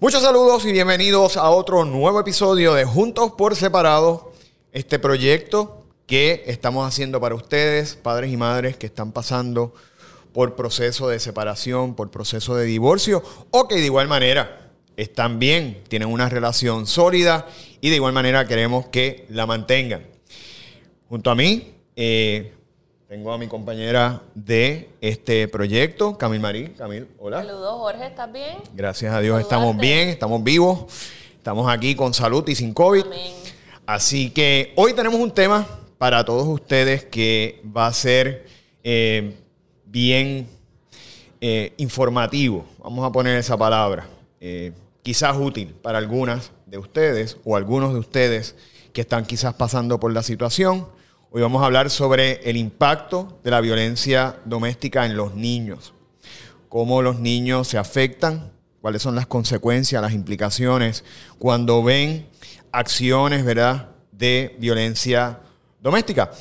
[0.00, 4.32] Muchos saludos y bienvenidos a otro nuevo episodio de Juntos por Separado,
[4.72, 9.74] este proyecto que estamos haciendo para ustedes, padres y madres que están pasando
[10.32, 15.84] por proceso de separación, por proceso de divorcio o que de igual manera están bien,
[15.88, 17.46] tienen una relación sólida
[17.82, 20.06] y de igual manera queremos que la mantengan.
[21.10, 22.54] Junto a mí, eh,
[23.10, 26.68] tengo a mi compañera de este proyecto, Camil Marí.
[26.78, 27.38] Camil, hola.
[27.38, 28.58] Saludos, Jorge, ¿estás bien?
[28.72, 30.84] Gracias a Dios estamos bien, estamos vivos,
[31.34, 33.06] estamos aquí con salud y sin COVID.
[33.06, 33.32] Amén.
[33.84, 35.66] Así que hoy tenemos un tema
[35.98, 38.46] para todos ustedes que va a ser
[38.84, 39.34] eh,
[39.86, 40.46] bien
[41.40, 44.06] eh, informativo, vamos a poner esa palabra,
[44.38, 44.70] eh,
[45.02, 48.54] quizás útil para algunas de ustedes o algunos de ustedes
[48.92, 50.99] que están quizás pasando por la situación.
[51.32, 55.94] Hoy vamos a hablar sobre el impacto de la violencia doméstica en los niños,
[56.68, 58.50] cómo los niños se afectan,
[58.80, 61.04] cuáles son las consecuencias, las implicaciones
[61.38, 62.26] cuando ven
[62.72, 65.38] acciones, ¿verdad?, de violencia
[65.80, 66.32] doméstica.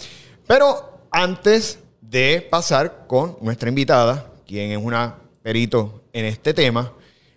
[0.48, 6.94] Pero antes de pasar con nuestra invitada, quien es una perito en este tema,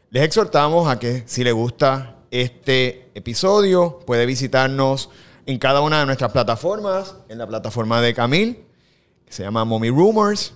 [0.09, 5.11] les exhortamos a que si les gusta este episodio, puede visitarnos
[5.46, 8.64] en cada una de nuestras plataformas, en la plataforma de Camil,
[9.24, 10.54] que se llama Mommy Rumors.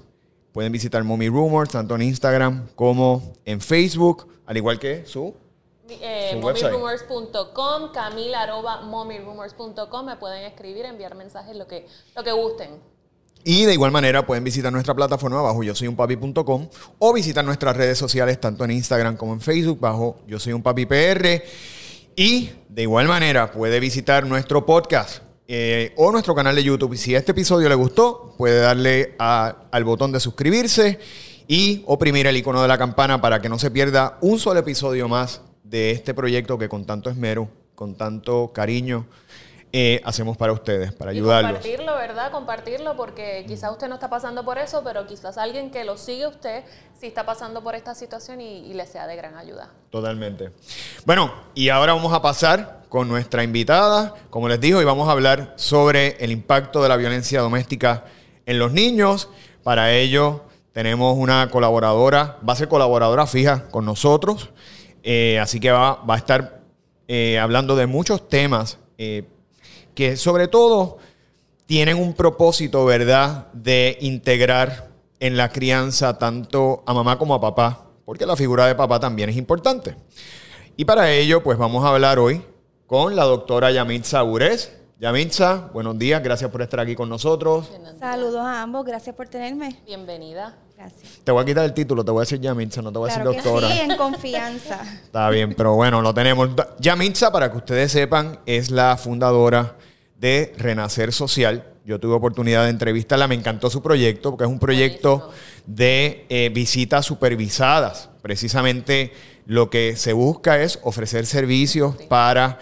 [0.52, 5.34] Pueden visitar Mommy Rumors tanto en Instagram como en Facebook, al igual que su
[5.88, 12.80] Eh, mommyrumors.com, camil arroba mommyrumors.com, me pueden escribir, enviar mensajes, lo que, lo que gusten.
[13.44, 17.44] Y de igual manera pueden visitar nuestra plataforma bajo yo soy un papi.com o visitar
[17.44, 21.44] nuestras redes sociales tanto en Instagram como en Facebook bajo yo soy un papi PR.
[22.18, 26.94] Y de igual manera puede visitar nuestro podcast eh, o nuestro canal de YouTube.
[26.94, 30.98] Y si este episodio le gustó, puede darle al botón de suscribirse
[31.46, 35.08] y oprimir el icono de la campana para que no se pierda un solo episodio
[35.08, 39.04] más de este proyecto que con tanto esmero, con tanto cariño
[39.78, 41.52] eh, hacemos para ustedes, para Y ayudarlos.
[41.52, 42.30] compartirlo, ¿verdad?
[42.32, 46.26] Compartirlo porque quizás usted no está pasando por eso, pero quizás alguien que lo sigue
[46.26, 46.64] usted
[46.98, 49.68] sí está pasando por esta situación y, y le sea de gran ayuda.
[49.90, 50.50] Totalmente.
[51.04, 54.14] Bueno, y ahora vamos a pasar con nuestra invitada.
[54.30, 58.04] Como les digo, y vamos a hablar sobre el impacto de la violencia doméstica
[58.46, 59.28] en los niños.
[59.62, 64.48] Para ello tenemos una colaboradora, va a ser colaboradora fija con nosotros.
[65.02, 66.60] Eh, así que va, va a estar
[67.08, 69.24] eh, hablando de muchos temas eh,
[69.96, 70.98] que sobre todo
[71.64, 77.86] tienen un propósito, ¿verdad?, de integrar en la crianza tanto a mamá como a papá,
[78.04, 79.96] porque la figura de papá también es importante.
[80.76, 82.42] Y para ello, pues vamos a hablar hoy
[82.86, 84.70] con la doctora Yamitza Ures.
[85.00, 87.70] Yamitza, buenos días, gracias por estar aquí con nosotros.
[87.98, 89.80] Saludos a ambos, gracias por tenerme.
[89.86, 90.56] Bienvenida.
[90.76, 91.20] Gracias.
[91.24, 93.14] Te voy a quitar el título, te voy a decir Yamitza, no te voy a
[93.14, 93.70] decir que doctora.
[93.70, 94.82] sí, en confianza.
[95.04, 96.50] Está bien, pero bueno, lo tenemos.
[96.78, 99.74] Yamitza, para que ustedes sepan, es la fundadora
[100.18, 101.72] de Renacer Social.
[101.84, 105.30] Yo tuve oportunidad de entrevistarla, me encantó su proyecto, porque es un proyecto
[105.66, 108.10] de eh, visitas supervisadas.
[108.22, 109.12] Precisamente
[109.46, 112.58] lo que se busca es ofrecer servicios para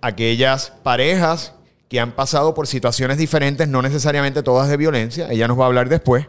[0.00, 1.54] aquellas parejas
[1.88, 5.66] que han pasado por situaciones diferentes, no necesariamente todas de violencia, ella nos va a
[5.66, 6.26] hablar después,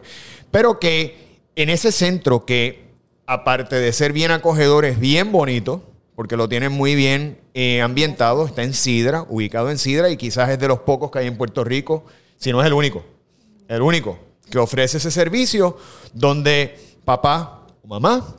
[0.50, 2.90] pero que en ese centro que
[3.26, 8.46] aparte de ser bien acogedor es bien bonito, porque lo tienen muy bien eh, ambientado,
[8.46, 11.36] está en Sidra, ubicado en Sidra y quizás es de los pocos que hay en
[11.36, 12.04] Puerto Rico,
[12.36, 13.04] si no es el único,
[13.68, 14.18] el único
[14.50, 15.76] que ofrece ese servicio
[16.12, 18.36] donde papá o mamá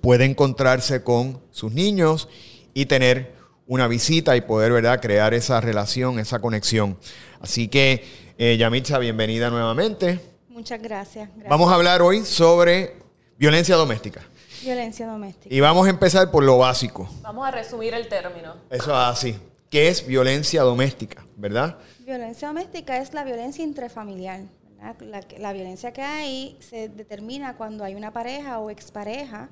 [0.00, 2.28] puede encontrarse con sus niños
[2.72, 3.34] y tener
[3.66, 6.98] una visita y poder, ¿verdad?, crear esa relación, esa conexión.
[7.40, 8.04] Así que,
[8.38, 10.20] eh, Yamitza, bienvenida nuevamente.
[10.48, 11.28] Muchas gracias.
[11.30, 11.48] gracias.
[11.48, 12.96] Vamos a hablar hoy sobre
[13.38, 14.22] violencia doméstica.
[14.64, 15.54] Violencia doméstica.
[15.54, 17.08] Y vamos a empezar por lo básico.
[17.20, 18.54] Vamos a resumir el término.
[18.70, 19.38] Eso es así.
[19.68, 21.26] ¿Qué es violencia doméstica?
[21.36, 21.76] ¿Verdad?
[22.00, 24.40] Violencia doméstica es la violencia intrafamiliar.
[24.76, 24.96] ¿verdad?
[25.00, 29.50] La, la violencia que hay se determina cuando hay una pareja o expareja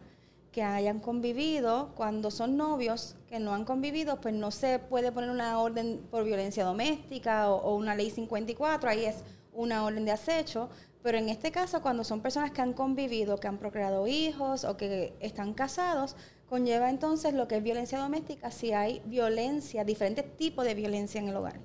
[0.50, 5.30] que hayan convivido, cuando son novios que no han convivido, pues no se puede poner
[5.30, 9.16] una orden por violencia doméstica o, o una ley 54, ahí es
[9.54, 10.68] una orden de acecho,
[11.02, 14.76] pero en este caso cuando son personas que han convivido, que han procreado hijos o
[14.76, 16.16] que están casados,
[16.48, 21.28] conlleva entonces lo que es violencia doméstica si hay violencia, diferentes tipos de violencia en
[21.28, 21.58] el hogar.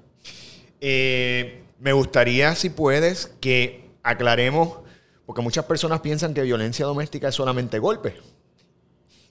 [0.81, 4.79] Eh, me gustaría, si puedes, que aclaremos,
[5.25, 8.15] porque muchas personas piensan que violencia doméstica es solamente golpe.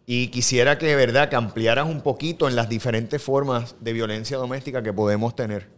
[0.05, 4.37] Y quisiera que, de verdad, que ampliaras un poquito en las diferentes formas de violencia
[4.37, 5.69] doméstica que podemos tener.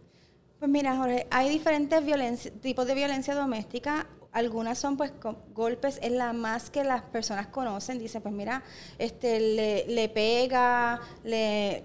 [0.59, 4.07] Pues mira, Jorge, hay diferentes tipos de violencia doméstica.
[4.31, 5.11] Algunas son pues
[5.53, 7.97] golpes, es la más que las personas conocen.
[7.97, 8.63] Dicen, pues mira,
[8.99, 9.39] este
[9.87, 11.83] le, pega, le,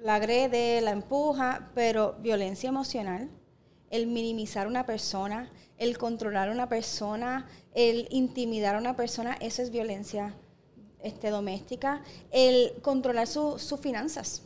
[0.00, 3.28] la agrede, la empuja, pero violencia emocional,
[3.90, 9.36] el minimizar a una persona, el controlar a una persona, el intimidar a una persona,
[9.40, 10.36] eso es violencia
[11.02, 12.02] este, doméstica.
[12.30, 14.42] El controlar sus finanzas,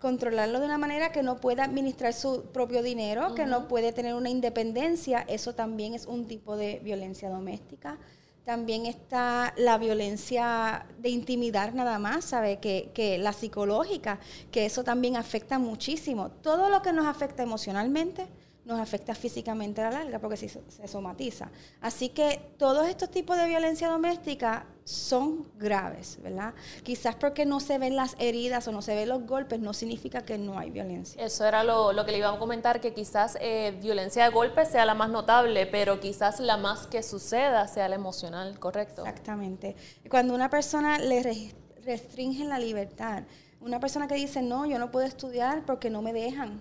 [0.00, 4.14] controlarlo de una manera que no pueda administrar su propio dinero, que no puede tener
[4.14, 7.98] una independencia, eso también es un tipo de violencia doméstica.
[8.44, 12.58] También está la violencia de intimidar nada más, ¿sabe?
[12.58, 14.20] Que, que la psicológica,
[14.52, 16.30] que eso también afecta muchísimo.
[16.30, 18.28] Todo lo que nos afecta emocionalmente,
[18.66, 21.50] nos afecta físicamente a la larga porque se, se somatiza.
[21.80, 26.52] Así que todos estos tipos de violencia doméstica son graves, ¿verdad?
[26.82, 30.22] Quizás porque no se ven las heridas o no se ven los golpes no significa
[30.22, 31.24] que no hay violencia.
[31.24, 34.84] Eso era lo, que le iba a comentar, que quizás eh, violencia de golpes sea
[34.84, 39.02] la más notable, pero quizás la más que suceda sea la emocional, ¿correcto?
[39.04, 39.76] Exactamente.
[40.10, 41.52] Cuando una persona le
[41.84, 43.22] restringe la libertad,
[43.60, 46.60] una persona que dice, no, yo no puedo estudiar porque no me dejan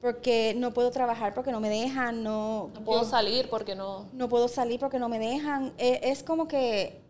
[0.00, 4.08] porque no puedo trabajar porque no me dejan, no, no puedo salir porque no...
[4.12, 5.72] No puedo salir porque no me dejan.
[5.76, 7.00] E, es, como que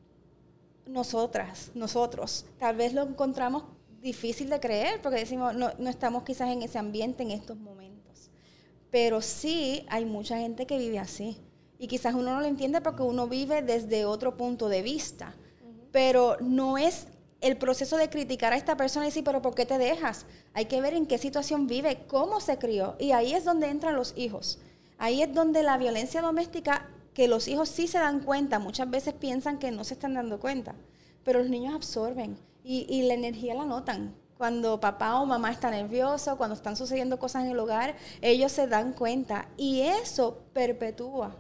[0.87, 3.65] nosotras, nosotros, tal vez lo encontramos
[4.01, 8.31] difícil de creer porque decimos, no, no estamos quizás en ese ambiente en estos momentos.
[8.91, 11.37] Pero sí hay mucha gente que vive así.
[11.79, 15.35] Y quizás uno no lo entiende porque uno vive desde otro punto de vista.
[15.93, 17.07] Pero no es
[17.41, 20.27] el proceso de criticar a esta persona y decir, pero ¿por qué te dejas?
[20.55, 22.97] Hay que ver en qué situación vive, cómo se crió.
[22.99, 24.59] Y ahí es donde entran los hijos.
[24.99, 29.15] Ahí es donde la violencia doméstica, que los hijos sí se dan cuenta, muchas veces
[29.15, 30.75] piensan que no se están dando cuenta,
[31.25, 34.15] pero los niños absorben y, la energía la notan.
[34.37, 38.67] Cuando papá o mamá está nervioso, cuando están sucediendo cosas en el hogar, ellos se
[38.67, 41.37] dan cuenta y eso perpetúa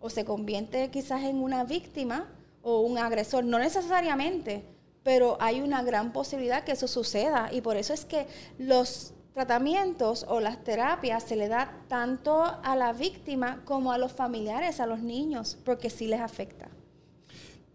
[0.00, 2.28] o se convierte quizás en una víctima
[2.62, 4.64] o un agresor, no necesariamente,
[5.02, 8.26] pero hay una gran posibilidad que eso suceda y por eso es que
[8.58, 14.12] los tratamientos o las terapias se le da tanto a la víctima como a los
[14.12, 16.68] familiares, a los niños, porque sí les afecta.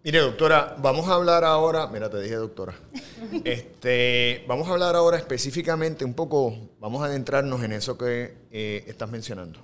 [0.03, 2.75] Mire, doctora, vamos a hablar ahora, mira, te dije doctora,
[3.43, 8.85] este, vamos a hablar ahora específicamente un poco, vamos a adentrarnos en eso que eh,
[8.87, 9.59] estás mencionando.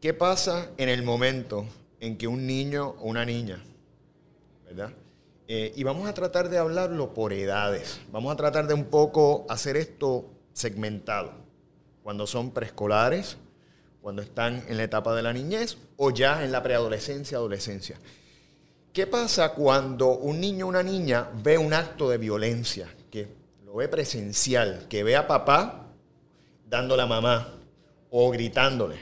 [0.00, 1.66] ¿Qué pasa en el momento
[2.00, 3.62] en que un niño o una niña,
[4.66, 4.92] ¿verdad?
[5.48, 8.00] Eh, y vamos a tratar de hablarlo por edades.
[8.10, 11.32] Vamos a tratar de un poco hacer esto segmentado.
[12.02, 13.36] Cuando son preescolares,
[14.02, 17.96] cuando están en la etapa de la niñez o ya en la preadolescencia, adolescencia.
[18.92, 23.28] ¿Qué pasa cuando un niño o una niña ve un acto de violencia, que
[23.64, 25.92] lo ve presencial, que ve a papá
[26.68, 27.52] dándole a mamá
[28.10, 28.96] o gritándole,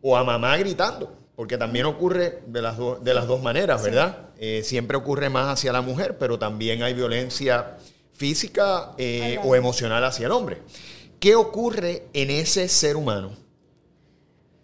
[0.00, 1.19] o a mamá gritando?
[1.40, 4.28] Porque también ocurre de las, de las dos maneras, ¿verdad?
[4.36, 7.78] Eh, siempre ocurre más hacia la mujer, pero también hay violencia
[8.12, 10.58] física eh, o emocional hacia el hombre.
[11.18, 13.30] ¿Qué ocurre en ese ser humano?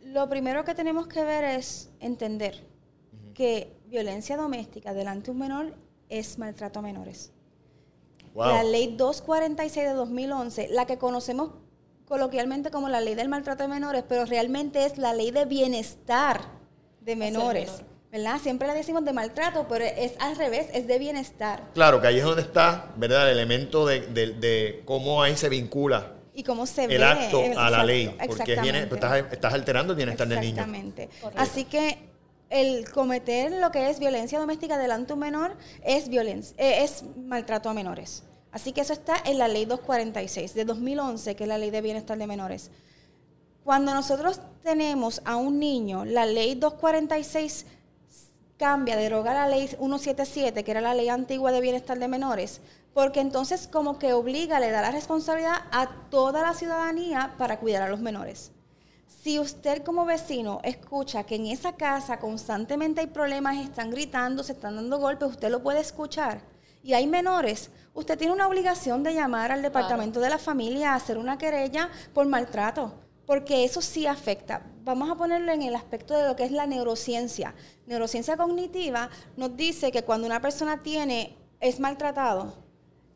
[0.02, 2.62] Lo primero que tenemos que ver es entender
[3.32, 5.74] que violencia doméstica delante de un menor
[6.10, 7.32] es maltrato a menores.
[8.34, 11.52] La ley 246 de 2011, la que conocemos
[12.04, 16.55] coloquialmente como la ley del maltrato de menores, pero realmente es la ley de bienestar
[17.06, 17.70] de menores.
[18.12, 18.38] ¿verdad?
[18.42, 21.62] Siempre le decimos de maltrato, pero es al revés, es de bienestar.
[21.74, 23.30] Claro, que ahí es donde está, ¿verdad?
[23.30, 28.14] El elemento de, cómo ahí se vincula y cómo se el acto a la ley,
[28.26, 30.52] porque estás, estás, alterando el bienestar del niño.
[30.52, 31.08] Exactamente.
[31.34, 31.98] Así que
[32.50, 37.04] el cometer lo que es violencia doméstica delante de un menor es violencia, eh, es
[37.16, 38.24] maltrato a menores.
[38.52, 41.82] Así que eso está en la ley 246 de 2011, que es la ley de
[41.82, 42.70] bienestar de menores.
[43.66, 47.66] Cuando nosotros tenemos a un niño, la ley 246
[48.56, 52.60] cambia, deroga la ley 177, que era la ley antigua de bienestar de menores,
[52.94, 57.82] porque entonces como que obliga, le da la responsabilidad a toda la ciudadanía para cuidar
[57.82, 58.52] a los menores.
[59.08, 64.52] Si usted como vecino escucha que en esa casa constantemente hay problemas, están gritando, se
[64.52, 66.40] están dando golpes, usted lo puede escuchar.
[66.84, 70.94] Y hay menores, usted tiene una obligación de llamar al departamento de la familia a
[70.94, 74.62] hacer una querella por maltrato porque eso sí afecta.
[74.84, 77.54] Vamos a ponerlo en el aspecto de lo que es la neurociencia.
[77.86, 82.54] Neurociencia cognitiva nos dice que cuando una persona tiene, es maltratado,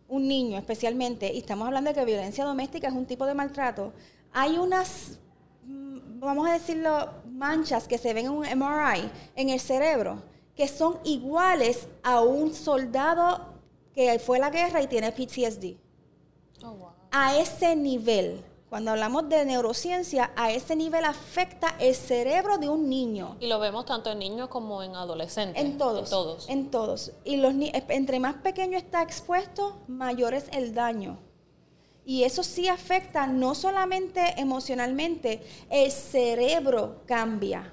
[0.08, 3.92] un niño especialmente, y estamos hablando de que violencia doméstica es un tipo de maltrato,
[4.32, 5.18] hay unas,
[5.64, 10.22] mm, vamos a decirlo, manchas que se ven en un MRI en el cerebro,
[10.56, 13.54] que son iguales a un soldado
[13.94, 15.76] que fue a la guerra y tiene PTSD.
[16.64, 22.68] Oh, a ese nivel Cuando hablamos de neurociencia, a ese nivel afecta el cerebro de
[22.68, 23.36] un niño.
[23.40, 25.60] Y lo vemos tanto en niños como en adolescentes.
[25.60, 26.04] En todos.
[26.04, 26.48] En todos.
[26.48, 27.12] En todos.
[27.24, 31.18] Y los, entre más pequeño está expuesto, mayor es el daño.
[32.04, 37.72] Y eso sí afecta no solamente emocionalmente, el cerebro cambia.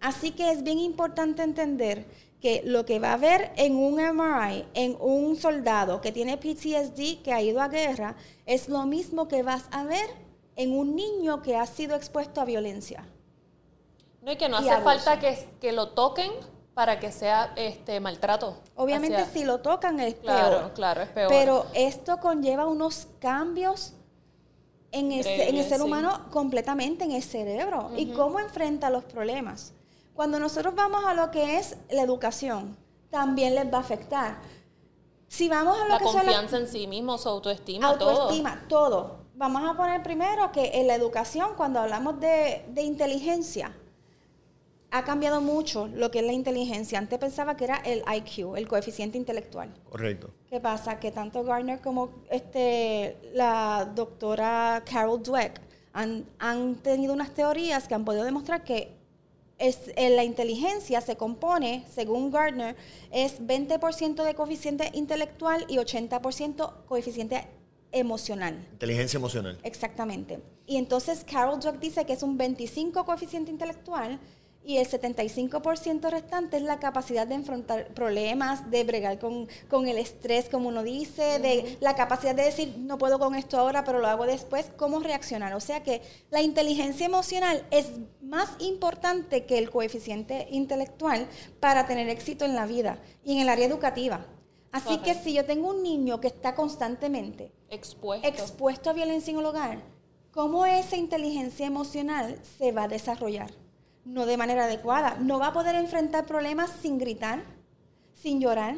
[0.00, 2.04] Así que es bien importante entender
[2.40, 7.22] que lo que va a ver en un MRI, en un soldado que tiene PTSD,
[7.22, 10.08] que ha ido a guerra, es lo mismo que vas a ver
[10.56, 13.06] en un niño que ha sido expuesto a violencia.
[14.22, 16.32] No, y que no hace falta que, que, lo toquen
[16.74, 18.60] para que sea este maltrato.
[18.74, 20.72] Obviamente si lo tocan es claro, peor.
[20.74, 21.28] Claro, es peor.
[21.28, 23.94] Pero esto conlleva unos cambios
[24.92, 25.24] en, el,
[25.64, 27.90] ser humano completamente en el cerebro.
[27.96, 29.72] ¿Y cómo enfrenta los problemas?
[30.16, 32.74] Cuando nosotros vamos a lo que es la educación,
[33.10, 34.38] también les va a afectar.
[35.28, 39.26] Si vamos a lo la que confianza en sí mismo, su autoestima, autoestima, todo.
[39.34, 43.76] Vamos a poner primero que en la educación, cuando hablamos de, de inteligencia,
[44.90, 46.98] ha cambiado mucho lo que es la inteligencia.
[46.98, 49.74] Antes pensaba que era el IQ, el coeficiente intelectual.
[49.90, 50.30] Correcto.
[50.48, 50.98] ¿Qué pasa?
[50.98, 55.60] Que tanto Gardner como este, la doctora Carol Dweck
[55.92, 58.95] han, han tenido unas teorías que han podido demostrar que
[59.58, 62.76] es, eh, la inteligencia se compone, según Gardner,
[63.10, 67.46] es 20% de coeficiente intelectual y 80% coeficiente
[67.92, 68.66] emocional.
[68.72, 69.58] Inteligencia emocional.
[69.62, 70.40] Exactamente.
[70.66, 74.18] Y entonces Carol Dweck dice que es un 25 coeficiente intelectual
[74.66, 79.46] y el 75% restante es la capacidad de enfrentar problemas, de bregar con,
[79.86, 83.84] el estrés, como uno dice, de la capacidad de decir, no puedo con esto ahora,
[83.84, 85.54] pero lo hago después, cómo reaccionar.
[85.54, 91.28] O sea que la inteligencia emocional es más importante que el coeficiente intelectual
[91.60, 94.26] para tener éxito en la vida y en el área educativa.
[94.72, 98.26] Así que si yo tengo un niño que está constantemente expuesto.
[98.26, 99.78] expuesto a violencia en el hogar,
[100.32, 103.65] ¿cómo esa inteligencia emocional se va a desarrollar?
[104.06, 105.18] No de manera adecuada.
[105.20, 107.42] No va a poder enfrentar problemas sin gritar,
[108.14, 108.76] sin llorar.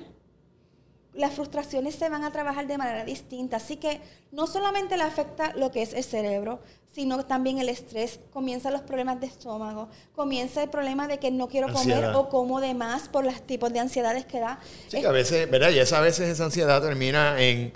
[1.13, 3.59] Las frustraciones se van a trabajar de manera distinta.
[3.59, 4.01] Así que
[4.33, 6.61] no solamente le afecta lo que es el cerebro,
[6.95, 8.21] sino también el estrés.
[8.33, 12.61] Comienzan los problemas de estómago, comienza el problema de que no quiero comer o como
[12.61, 14.61] de más por los tipos de ansiedades que da.
[14.89, 15.71] Sí, que a veces, ¿verdad?
[15.71, 17.73] Y esa, a veces esa ansiedad termina en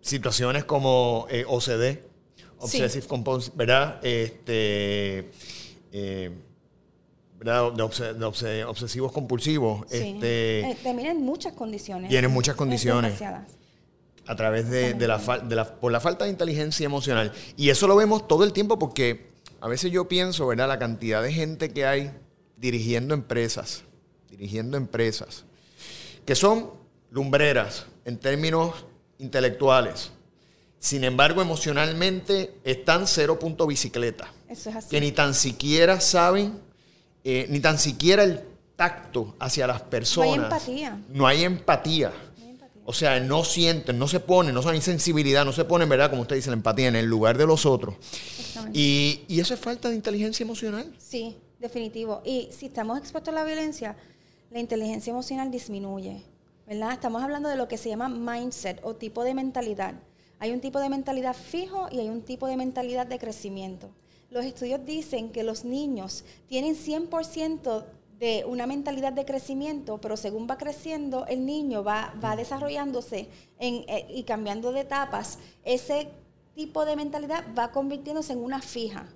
[0.00, 2.00] situaciones como eh, OCD,
[2.58, 4.00] Obsessive Compulsive, ¿verdad?
[4.04, 5.30] Este,
[5.92, 6.30] eh,
[7.40, 9.82] de, obsesivos compulsivos.
[9.90, 12.10] Este, eh, en muchas condiciones.
[12.10, 13.20] Tienen muchas condiciones.
[14.26, 17.32] A través de, la, de la, por la falta de inteligencia emocional.
[17.56, 19.28] Y eso lo vemos todo el tiempo porque
[19.60, 20.68] a veces yo pienso, ¿verdad?
[20.68, 22.10] La cantidad de gente que hay
[22.56, 23.84] dirigiendo empresas,
[24.28, 25.44] dirigiendo empresas,
[26.26, 26.70] que son
[27.10, 28.84] lumbreras en términos
[29.18, 30.10] intelectuales.
[30.78, 34.30] Sin embargo, emocionalmente están cero punto bicicleta.
[34.48, 34.88] Eso es así.
[34.90, 36.67] Que ni tan siquiera saben
[37.30, 38.40] eh, ni tan siquiera el
[38.74, 40.28] tacto hacia las personas.
[40.28, 40.98] No hay empatía.
[41.08, 42.12] No hay empatía.
[42.86, 46.08] O sea, no sienten, no se ponen, no hay sensibilidad, no se ponen, ¿verdad?
[46.08, 47.96] Como usted dice, la empatía en el lugar de los otros.
[48.72, 50.90] Y, y eso es falta de inteligencia emocional.
[50.96, 52.22] Sí, definitivo.
[52.24, 53.94] Y si estamos expuestos a la violencia,
[54.50, 56.22] la inteligencia emocional disminuye.
[56.66, 56.92] ¿verdad?
[56.92, 59.94] Estamos hablando de lo que se llama mindset o tipo de mentalidad.
[60.38, 63.90] Hay un tipo de mentalidad fijo y hay un tipo de mentalidad de crecimiento.
[64.30, 67.84] Los estudios dicen que los niños tienen 100%
[68.18, 74.06] de una mentalidad de crecimiento, pero según va creciendo, el niño va, va desarrollándose eh,
[74.10, 75.38] y cambiando de etapas.
[75.64, 76.10] Ese
[76.54, 79.06] tipo de mentalidad va convirtiéndose en una fija.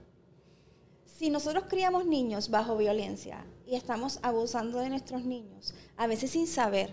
[1.04, 6.46] Si nosotros criamos niños bajo violencia y estamos abusando de nuestros niños, a veces sin
[6.46, 6.90] saber,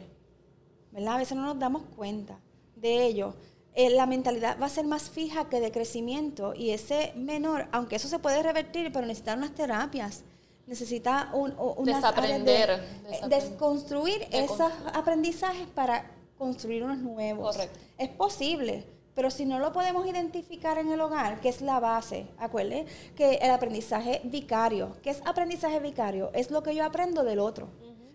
[0.92, 1.16] ¿verdad?
[1.16, 2.40] A veces no nos damos cuenta
[2.76, 3.36] de ello.
[3.76, 7.96] Eh, la mentalidad va a ser más fija que de crecimiento y ese menor, aunque
[7.96, 10.24] eso se puede revertir, pero necesita unas terapias,
[10.66, 11.54] necesita un,
[11.86, 12.72] desaprender,
[13.10, 17.58] eh, desconstruir esos aprendizajes para construir unos nuevos.
[17.98, 22.26] Es posible, pero si no lo podemos identificar en el hogar, que es la base,
[22.38, 26.32] acuérdense que el aprendizaje vicario, ¿qué es aprendizaje vicario?
[26.34, 27.70] Es lo que yo aprendo del otro.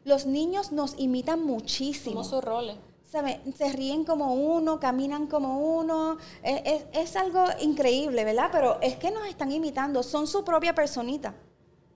[0.04, 2.16] Los niños nos imitan muchísimo.
[2.16, 2.76] Como sus roles
[3.56, 6.18] se ríen como uno, caminan como uno.
[6.42, 8.48] Es, algo increíble, ¿verdad?
[8.50, 11.34] Pero es que nos están imitando, son su propia personita.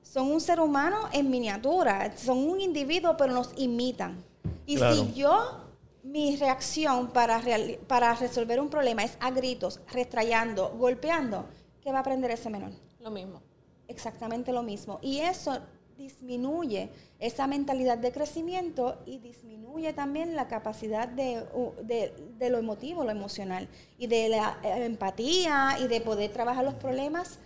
[0.02, 4.25] Son un ser humano en miniatura, son un individuo, pero nos imitan.
[4.64, 5.60] Y si yo,
[6.02, 7.40] mi reacción para,
[7.87, 11.46] para resolver un problema es a gritos, restrayando, golpeando,
[11.82, 12.70] ¿qué va a aprender ese menor?
[13.00, 13.42] Lo mismo.
[13.87, 14.98] Exactamente lo mismo.
[15.02, 15.58] Y eso
[15.99, 21.45] disminuye esa mentalidad de crecimiento y disminuye también la capacidad de,
[21.83, 26.75] de, lo emotivo, lo emocional, y de la eh, empatía y de poder trabajar los
[26.75, 27.40] problemas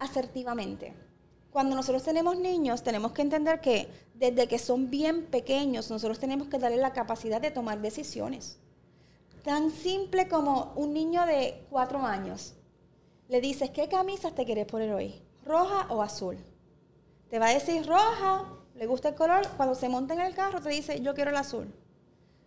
[0.00, 0.92] asertivamente.
[1.52, 6.48] Cuando nosotros tenemos niños, tenemos que entender que desde que son bien pequeños, nosotros tenemos
[6.48, 8.58] que darle la capacidad de tomar decisiones.
[9.44, 12.54] Tan simple como un niño de cuatro años.
[13.28, 15.22] Le dices, ¿qué camisas te quieres poner hoy?
[15.44, 16.36] ¿Roja o azul?
[17.28, 19.46] Te va a decir roja, le gusta el color.
[19.56, 21.74] Cuando se monta en el carro, te dice, yo quiero el azul.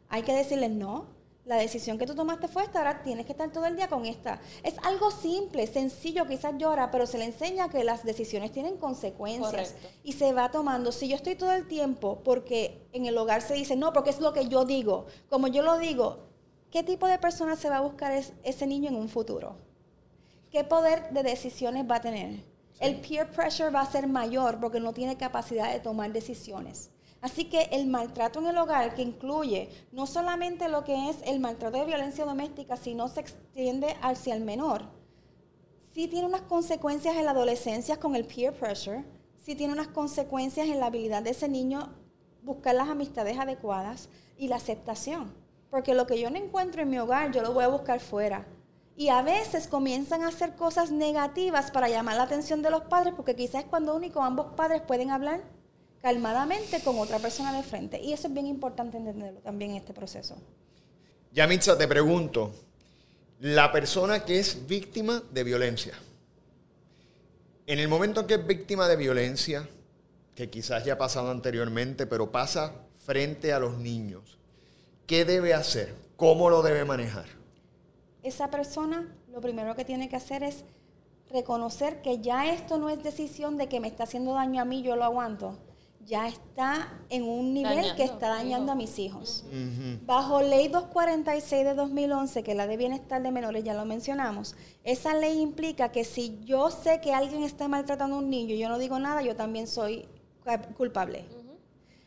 [0.10, 1.18] Hay que decirle, no,
[1.48, 4.06] la decisión que tú tomaste fue esta, ahora tienes que estar todo el día con
[4.06, 4.42] esta.
[4.64, 9.76] Es algo simple, sencillo, quizás llora, pero se le enseña que las decisiones tienen consecuencias
[10.04, 10.92] y se va tomando.
[10.92, 14.20] Si yo estoy todo el tiempo, porque en el hogar se dice, no, porque es
[14.20, 16.28] lo que yo digo, como yo lo digo,
[16.70, 19.56] ¿qué tipo de persona se va a buscar ese niño en un futuro?
[20.52, 22.44] ¿Qué poder de decisiones va a tener?
[22.80, 26.92] El peer pressure va a ser mayor porque no tiene capacidad de tomar decisiones.
[27.22, 31.40] Así que el maltrato en el hogar, que incluye no solamente lo que es el
[31.40, 34.84] maltrato de violencia doméstica, sino se extiende hacia el menor,
[35.94, 39.04] sí tiene unas consecuencias en la adolescencia con el peer pressure,
[39.44, 41.90] sí tiene unas consecuencias en la habilidad de ese niño
[42.44, 45.34] buscar las amistades adecuadas y la aceptación.
[45.72, 48.46] Porque lo que yo no encuentro en mi hogar, yo lo voy a buscar fuera.
[48.98, 53.14] Y a veces comienzan a hacer cosas negativas para llamar la atención de los padres,
[53.16, 55.42] porque quizás es cuando único ambos padres pueden hablar
[56.02, 58.02] calmadamente con otra persona de frente.
[58.02, 60.36] Y eso es bien importante entenderlo también en este proceso.
[61.32, 62.52] Yamitza, te pregunto,
[63.40, 65.94] la persona que es víctima de violencia,
[67.68, 69.70] en el momento en que es víctima de violencia,
[70.34, 72.74] que quizás ya ha pasado anteriormente, pero pasa
[73.06, 74.40] frente a los niños,
[75.06, 75.94] ¿qué debe hacer?
[76.16, 77.37] ¿Cómo lo debe manejar?
[78.28, 80.66] Esa persona lo primero que tiene que hacer es
[81.30, 84.82] reconocer que ya esto no es decisión de que me está haciendo daño a mí,
[84.82, 85.58] yo lo aguanto,
[86.06, 89.46] ya está en un nivel que está dañando a mis hijos.
[90.06, 94.56] Bajo ley 246 de 2011, que es la de bienestar de menores, ya lo mencionamos,
[94.84, 98.60] esa ley implica que si yo sé que alguien está maltratando a un niño y
[98.60, 100.06] yo no digo nada, yo también soy
[100.76, 101.24] culpable.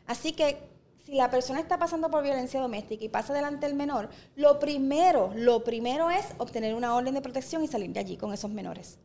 [0.05, 0.70] Así que
[1.11, 5.33] si la persona está pasando por violencia doméstica y pasa delante del menor, lo primero,
[5.35, 8.97] lo primero es obtener una orden de protección y salir de allí con esos menores.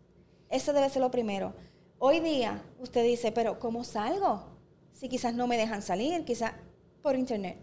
[0.48, 1.52] Eso debe ser lo primero.
[1.98, 4.44] Hoy día usted dice, pero ¿cómo salgo?
[4.92, 6.52] si quizás no me dejan salir, quizás
[7.02, 7.58] por internet.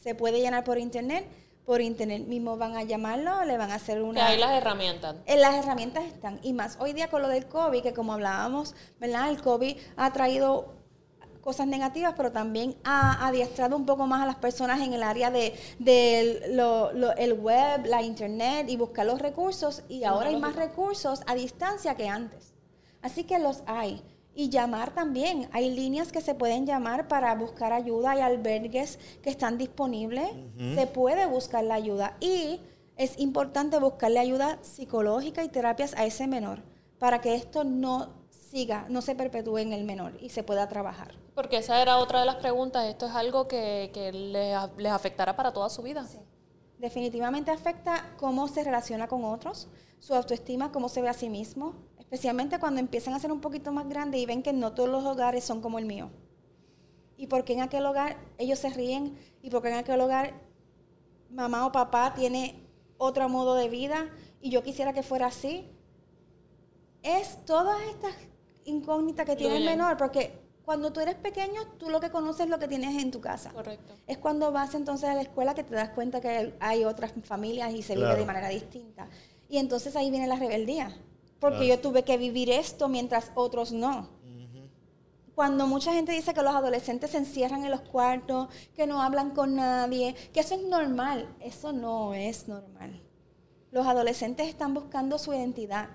[0.00, 1.26] Se puede llenar por internet,
[1.66, 4.20] por internet mismo van a llamarlo, le van a hacer una...
[4.20, 5.16] Que hay las herramientas.
[5.26, 6.38] En eh, las herramientas están.
[6.44, 9.30] Y más hoy día con lo del COVID, que como hablábamos, ¿verdad?
[9.30, 10.79] El COVID ha traído
[11.40, 15.30] cosas negativas, pero también ha adiestrado un poco más a las personas en el área
[15.30, 19.82] de, el web, la internet y buscar los recursos.
[19.88, 22.54] Y ahora hay más recursos a distancia que antes.
[23.02, 24.02] Así que los hay.
[24.34, 25.48] Y llamar también.
[25.52, 28.12] Hay líneas que se pueden llamar para buscar ayuda.
[28.12, 30.28] Hay albergues que están disponibles.
[30.74, 32.16] Se puede buscar la ayuda.
[32.20, 32.60] Y
[32.96, 36.62] es importante buscarle ayuda psicológica y terapias a ese menor
[36.98, 38.19] para que esto no
[38.50, 41.14] siga, no se perpetúe en el menor y se pueda trabajar.
[41.34, 42.86] Porque esa era otra de las preguntas.
[42.86, 46.04] ¿Esto es algo que, que les, les, afectará para toda su vida?
[46.06, 46.18] Sí.
[46.78, 49.68] Definitivamente afecta cómo se relaciona con otros,
[50.00, 53.70] su autoestima, cómo se ve a sí mismo, especialmente cuando empiezan a ser un poquito
[53.70, 56.10] más grandes y ven que no todos los hogares son como el mío.
[57.16, 60.34] Y porque en aquel hogar ellos se ríen y porque en aquel hogar
[61.30, 62.66] mamá o papá tiene
[62.98, 64.08] otro modo de vida
[64.40, 65.70] y yo quisiera que fuera así.
[67.02, 68.14] Es todas estas
[68.64, 72.50] incógnitas que tiene el menor, porque cuando tú eres pequeño, tú lo que conoces es
[72.50, 73.50] lo que tienes en tu casa.
[73.50, 73.94] Correcto.
[74.06, 77.72] Es cuando vas entonces a la escuela que te das cuenta que hay otras familias
[77.72, 79.08] y se vive de manera distinta.
[79.48, 80.96] Y entonces ahí viene la rebeldía
[81.40, 84.08] porque yo tuve que vivir esto mientras otros no.
[85.34, 89.30] Cuando mucha gente dice que los adolescentes se encierran en los cuartos, que no hablan
[89.30, 93.02] con nadie, que eso es normal, eso no es normal.
[93.70, 95.88] Los adolescentes están buscando su identidad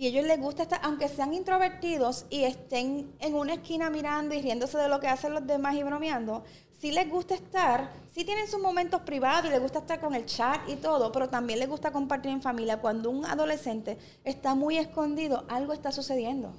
[0.00, 4.40] y ellos les gusta estar, aunque sean introvertidos y estén en una esquina mirando y
[4.40, 8.48] riéndose de lo que hacen los demás y bromeando, sí les gusta estar, sí tienen
[8.48, 11.68] sus momentos privados y les gusta estar con el chat y todo, pero también les
[11.68, 12.78] gusta compartir en familia.
[12.80, 16.54] Cuando un adolescente está muy escondido, algo está sucediendo.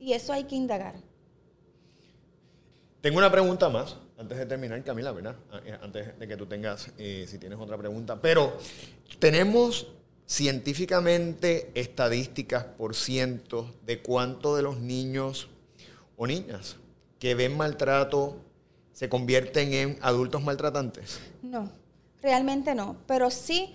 [0.00, 0.96] Y eso hay que indagar.
[3.00, 5.36] Tengo una pregunta más, antes de terminar, Camila, ¿verdad?
[5.52, 8.20] Ah, eh, antes de que tú tengas, eh, si tienes otra pregunta.
[8.20, 8.58] Pero
[9.20, 9.86] tenemos
[10.26, 15.48] científicamente estadísticas por cientos de cuánto de los niños
[16.16, 16.76] o niñas
[17.18, 18.36] que ven maltrato
[18.92, 21.20] se convierten en adultos maltratantes?
[21.42, 21.70] No,
[22.22, 23.74] realmente no, pero sí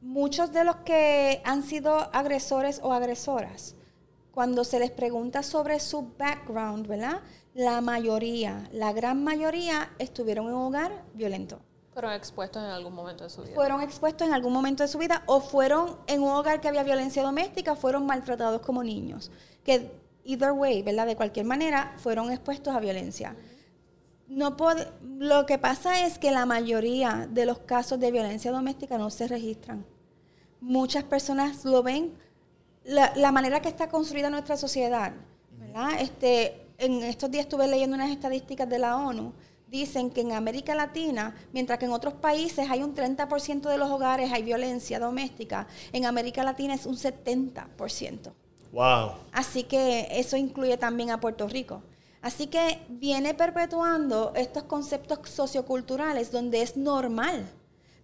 [0.00, 3.74] muchos de los que han sido agresores o agresoras,
[4.32, 7.20] cuando se les pregunta sobre su background, ¿verdad?
[7.54, 11.60] La mayoría, la gran mayoría estuvieron en un hogar violento.
[11.98, 13.54] Fueron expuestos en algún momento de su vida.
[13.56, 16.84] Fueron expuestos en algún momento de su vida o fueron en un hogar que había
[16.84, 19.32] violencia doméstica, fueron maltratados como niños.
[19.64, 19.90] Que
[20.24, 21.06] either way, ¿verdad?
[21.06, 23.34] De cualquier manera, fueron expuestos a violencia.
[24.28, 24.56] No
[25.18, 29.26] lo que pasa es que la mayoría de los casos de violencia doméstica no se
[29.26, 29.84] registran.
[30.60, 32.14] Muchas personas lo ven
[32.84, 35.14] la, manera que está construida nuestra sociedad,
[35.58, 36.00] ¿verdad?
[36.00, 39.32] Este, en estos días estuve leyendo unas estadísticas de la ONU.
[39.68, 43.90] Dicen que en América Latina, mientras que en otros países hay un 30% de los
[43.90, 48.32] hogares hay violencia doméstica, en América Latina es un 70%.
[48.72, 49.12] Wow.
[49.32, 51.82] Así que eso incluye también a Puerto Rico.
[52.20, 57.48] Así que viene perpetuando estos conceptos socioculturales donde es normal,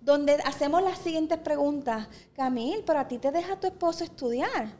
[0.00, 2.09] donde hacemos las siguientes preguntas.
[2.35, 4.72] Camil, pero a ti te deja tu esposo estudiar,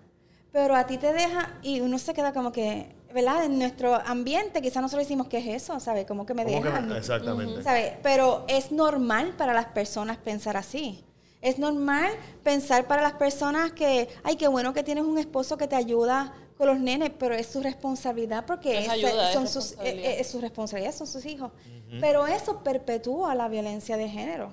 [0.53, 3.45] pero a ti te deja, y uno se queda como que, ¿verdad?
[3.45, 5.79] En nuestro ambiente quizás nosotros decimos, ¿qué es eso?
[5.79, 6.05] ¿Sabe?
[6.05, 6.91] Como que me dejan.
[6.93, 7.63] exactamente.
[7.63, 7.97] ¿Sabe?
[8.03, 11.05] Pero es normal para las personas pensar así.
[11.41, 12.11] Es normal
[12.43, 16.35] pensar para las personas que, ay, qué bueno que tienes un esposo que te ayuda
[16.59, 20.41] con los nenes, pero es su responsabilidad porque es, son sus, eh, eh, es, su
[20.41, 21.53] responsabilidad, son sus hijos.
[22.01, 24.51] Pero eso perpetúa la violencia de género.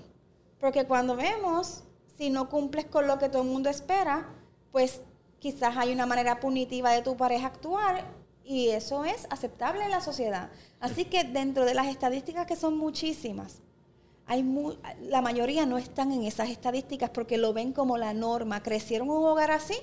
[0.59, 1.83] Porque cuando vemos,
[2.17, 4.29] si no cumples con lo que todo el mundo espera,
[4.71, 5.01] pues
[5.39, 10.01] quizás hay una manera punitiva de tu pareja actuar y eso es aceptable en la
[10.01, 10.49] sociedad.
[10.79, 13.61] Así que dentro de las estadísticas que son muchísimas,
[15.01, 18.63] la mayoría no están en esas estadísticas porque lo ven como la norma.
[18.63, 19.77] Crecieron en un hogar así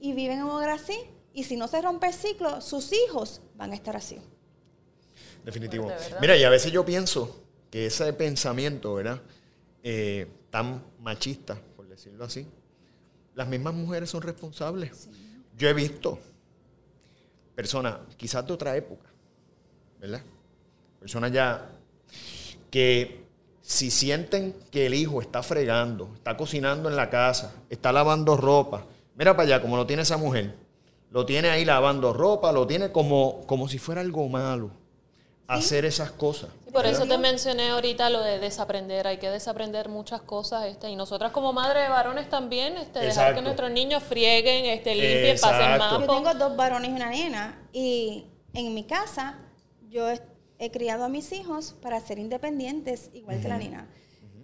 [0.00, 0.98] y viven en un hogar así.
[1.32, 4.18] Y si no se rompe el ciclo, sus hijos van a estar así.
[5.44, 5.90] Definitivo.
[6.20, 9.20] Mira, y a veces yo pienso que ese pensamiento, ¿verdad?
[9.82, 12.46] Eh, tan machista, por decirlo así,
[13.34, 15.08] las mismas mujeres son responsables.
[15.56, 16.18] Yo he visto
[17.56, 19.08] personas, quizás de otra época,
[19.98, 20.22] ¿verdad?
[21.00, 21.68] Personas ya
[22.70, 23.24] que
[23.62, 28.84] si sienten que el hijo está fregando, está cocinando en la casa, está lavando ropa,
[29.16, 30.54] mira para allá, como lo tiene esa mujer,
[31.10, 34.70] lo tiene ahí lavando ropa, lo tiene como, como si fuera algo malo
[35.48, 36.50] hacer esas cosas.
[36.66, 40.90] Y por eso te mencioné ahorita lo de desaprender, hay que desaprender muchas cosas, este,
[40.90, 45.38] y nosotras como madres de varones también, este, dejar que nuestros niños frieguen, este, limpien,
[45.40, 45.92] pasen más.
[45.92, 49.38] Yo tengo dos varones y una nena, y en mi casa
[49.88, 50.08] yo
[50.58, 53.88] he criado a mis hijos para ser independientes, igual que la nena.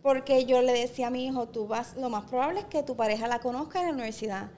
[0.02, 2.96] Porque yo le decía a mi hijo, tú vas, lo más probable es que tu
[2.96, 4.50] pareja la conozca en la universidad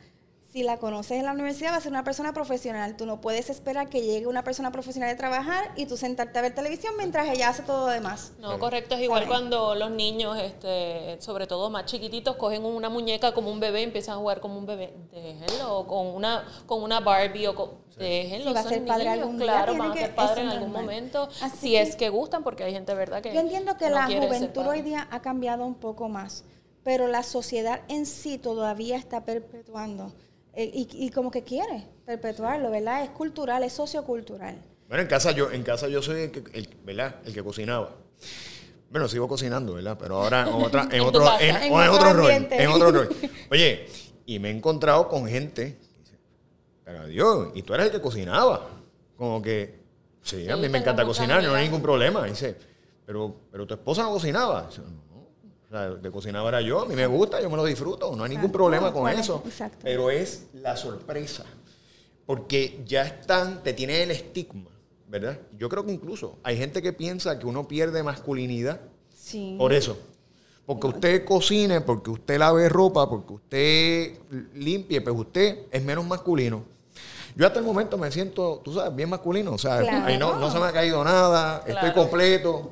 [0.54, 2.96] si la conoces en la universidad, va a ser una persona profesional.
[2.96, 6.42] Tú no puedes esperar que llegue una persona profesional de trabajar y tú sentarte a
[6.42, 8.34] ver televisión mientras ella hace todo lo demás.
[8.38, 8.94] No, correcto.
[8.94, 13.58] Es igual cuando los niños, este, sobre todo más chiquititos, cogen una muñeca como un
[13.58, 14.94] bebé y empiezan a jugar como un bebé.
[15.10, 15.76] Déjenlo.
[15.76, 18.50] O con una, con una Barbie o con, Déjenlo.
[18.50, 21.28] Si va a ser padre algún día, claro, van a ser padre en algún momento.
[21.58, 23.20] si es que gustan, porque hay gente, ¿verdad?
[23.20, 26.44] Que yo entiendo que la juventud hoy día ha cambiado un poco más,
[26.84, 30.12] pero la sociedad en sí todavía está perpetuando
[30.56, 33.02] eh, y, como que quiere perpetuarlo, ¿verdad?
[33.02, 34.56] Es cultural, es sociocultural.
[34.88, 37.16] Bueno, en casa yo, en casa yo soy el que, el, ¿verdad?
[37.24, 37.90] el que cocinaba.
[38.90, 39.96] Bueno, sigo cocinando, ¿verdad?
[39.98, 42.30] Pero ahora en, otra, en, otro, en, otro rol.
[42.30, 43.08] En otro rol.
[43.50, 43.88] Oye,
[44.26, 46.18] y me he encontrado con gente que dice,
[46.84, 48.68] pero adiós, y tú eres el que cocinaba.
[49.16, 49.80] Como que,
[50.22, 52.24] sí, a mí me encanta cocinar, no hay ningún problema.
[52.26, 52.56] Dice,
[53.04, 54.66] pero, pero tu esposa no cocinaba.
[54.68, 54.82] Dice,
[55.82, 58.52] de cocinaba era yo, a mí me gusta, yo me lo disfruto, no hay ningún
[58.52, 59.42] problema con eso.
[59.82, 61.44] Pero es la sorpresa,
[62.26, 64.70] porque ya están, te tiene el estigma,
[65.08, 65.38] ¿verdad?
[65.58, 68.80] Yo creo que incluso hay gente que piensa que uno pierde masculinidad
[69.58, 69.98] por eso.
[70.66, 74.12] Porque usted cocine, porque usted lave ropa, porque usted
[74.54, 76.64] limpie, pues usted es menos masculino.
[77.36, 79.52] Yo hasta el momento me siento, tú sabes, bien masculino.
[79.52, 82.70] O sea, ahí no, no, se me ha caído nada, estoy completo.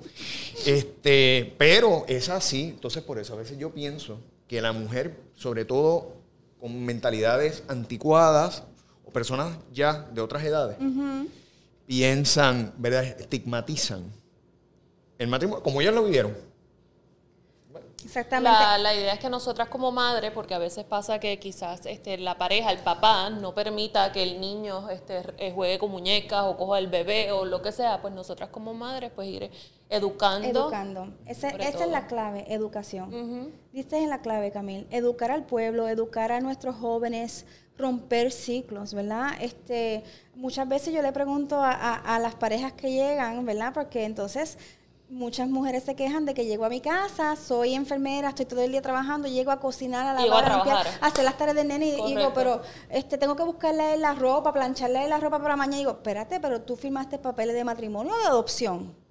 [0.67, 2.71] Este, pero es así.
[2.71, 6.13] Entonces, por eso a veces yo pienso que la mujer, sobre todo
[6.61, 8.63] con mentalidades anticuadas
[9.05, 10.77] o personas ya de otras edades,
[11.87, 13.05] piensan, ¿verdad?
[13.05, 14.05] Estigmatizan
[15.19, 16.53] el matrimonio como ellas lo vivieron
[18.05, 18.51] Exactamente.
[18.51, 22.19] La, la, idea es que nosotras como madres, porque a veces pasa que quizás este,
[22.19, 26.79] la pareja, el papá, no permita que el niño este, juegue con muñecas o coja
[26.79, 29.51] el bebé o lo que sea, pues nosotras como madres, pues ir
[29.93, 30.49] educando.
[30.49, 31.09] Educando.
[31.27, 33.13] esa es la clave, educación.
[33.15, 34.87] Uh en la clave, Camil.
[34.91, 37.47] Educar al pueblo, educar a nuestros jóvenes,
[37.79, 39.31] romper ciclos, ¿verdad?
[39.41, 43.73] Este, muchas veces yo le pregunto a, a las parejas que llegan, ¿verdad?
[43.73, 44.59] Porque entonces
[45.13, 48.73] muchas mujeres se quejan de que llego a mi casa, soy enfermera, estoy todo el
[48.73, 51.69] día trabajando, llego a cocinar, a a lavar, a limpiar, a hacer las tareas del
[51.69, 55.77] nene y digo, pero este tengo que buscarle la ropa, plancharle la ropa para mañana.
[55.77, 59.02] Y digo, espérate, pero tú firmaste papeles de matrimonio o de adopción.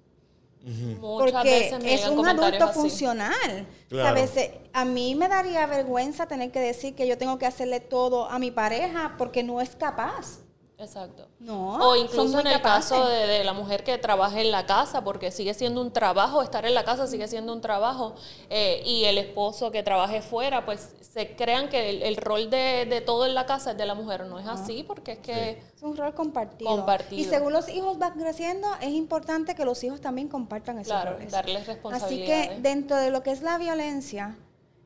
[0.64, 2.74] Muchas Porque veces me es un adulto así.
[2.78, 3.66] funcional.
[3.88, 4.08] Claro.
[4.08, 4.36] ¿Sabes?
[4.36, 8.28] Eh, A mí me daría vergüenza tener que decir que yo tengo que hacerle todo
[8.30, 10.38] a mi pareja porque no es capaz.
[10.82, 11.28] Exacto.
[11.40, 12.90] No, O incluso en el capaces.
[12.92, 16.42] caso de, de la mujer que trabaja en la casa, porque sigue siendo un trabajo,
[16.42, 18.14] estar en la casa sigue siendo un trabajo,
[18.50, 22.86] eh, y el esposo que trabaje fuera, pues se crean que el, el rol de,
[22.88, 24.24] de todo en la casa es de la mujer.
[24.26, 26.70] No es así, porque es que Es un rol compartido.
[26.70, 27.20] Compartido.
[27.20, 31.12] Y según los hijos van creciendo, es importante que los hijos también compartan esos Claro,
[31.12, 31.30] roles.
[31.30, 32.48] darles Así responsabilidades.
[32.48, 34.36] que dentro de lo que es la violencia,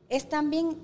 [0.09, 0.77] es también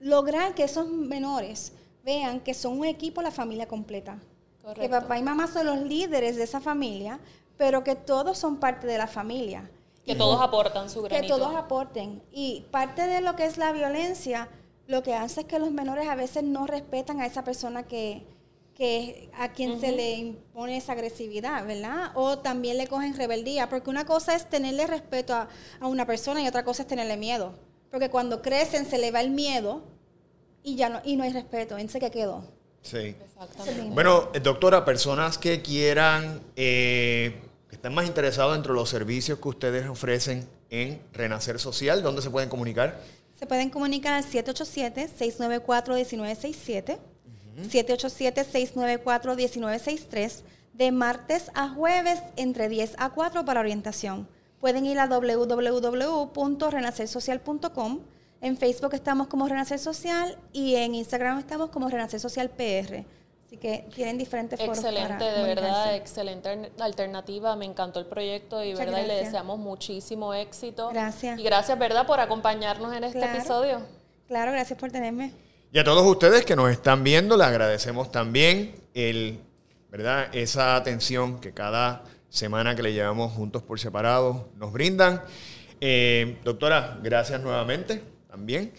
[0.00, 1.72] lograr que esos menores
[2.06, 4.18] vean que son un equipo la familia completa.
[4.74, 7.20] Que papá y mamá son los líderes de esa familia,
[7.58, 9.68] pero que todos son parte de la familia.
[10.04, 11.36] que todos aportan su Que granito.
[11.36, 12.22] todos aporten.
[12.30, 14.48] Y parte de lo que es la violencia,
[14.86, 18.24] lo que hace es que los menores a veces no respetan a esa persona que,
[18.76, 22.12] que a quien se le impone esa agresividad, ¿verdad?
[22.14, 25.48] O también le cogen rebeldía, porque una cosa es tenerle respeto a,
[25.80, 27.54] a una persona y otra cosa es tenerle miedo.
[27.90, 29.82] Porque cuando crecen se le va el miedo
[30.66, 32.42] y ya no, y no hay respeto, entonces ¿qué quedó?
[32.82, 33.14] Sí.
[33.24, 33.94] Exactamente.
[33.94, 39.38] Bueno, eh, doctora, personas que quieran, eh, que estén más interesados dentro de los servicios
[39.38, 43.00] que ustedes ofrecen en Renacer Social, ¿dónde se pueden comunicar?
[43.38, 46.98] Se pueden comunicar al 787-694-1967,
[47.70, 54.26] 787-694-1963, de martes a jueves entre 10 a 4 para orientación.
[54.58, 58.00] Pueden ir a www.renacersocial.com.
[58.40, 63.04] En Facebook estamos como Renacer Social y en Instagram estamos como Renacer Social PR.
[63.44, 67.56] Así que tienen diferentes foros Excelente, para de verdad, excelente alternativa.
[67.56, 70.90] Me encantó el proyecto y, Muchas verdad, y le deseamos muchísimo éxito.
[70.90, 71.38] Gracias.
[71.38, 73.38] Y gracias, ¿verdad?, por acompañarnos en este Claro.
[73.38, 73.82] episodio.
[74.26, 75.32] Claro, gracias por tenerme.
[75.72, 79.40] Y a todos ustedes que nos están viendo, les agradecemos también el,
[79.90, 80.34] ¿verdad?
[80.34, 85.22] esa atención que cada semana que le llevamos juntos por separado nos brindan.
[85.80, 88.70] Eh, doctora, gracias nuevamente también.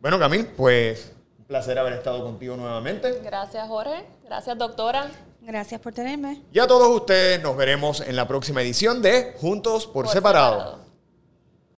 [0.00, 3.20] Bueno, Camil, pues un placer haber estado contigo nuevamente.
[3.24, 4.04] Gracias, Jorge.
[4.24, 5.10] Gracias, doctora.
[5.40, 6.42] Gracias por tenerme.
[6.52, 10.58] Y a todos ustedes nos veremos en la próxima edición de Juntos por, Por separado.
[10.60, 10.87] separado.